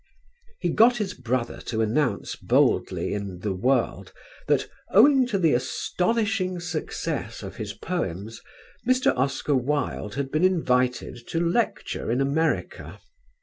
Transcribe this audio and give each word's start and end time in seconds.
He 0.59 0.69
got 0.69 0.97
his 0.97 1.13
brother 1.13 1.61
to 1.67 1.81
announce 1.83 2.35
boldly 2.35 3.13
in 3.13 3.37
The 3.41 3.53
World 3.53 4.11
that 4.47 4.67
owing 4.89 5.27
to 5.27 5.37
the 5.37 5.53
"astonishing 5.53 6.59
success 6.59 7.43
of 7.43 7.57
his 7.57 7.73
'Poems' 7.73 8.41
Mr. 8.87 9.15
Oscar 9.15 9.53
Wilde 9.53 10.15
had 10.15 10.31
been 10.31 10.43
invited 10.43 11.19
to 11.27 11.39
lecture 11.39 12.09
in 12.09 12.19
America." 12.19 12.99